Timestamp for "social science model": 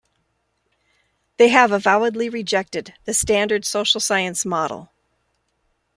3.65-4.89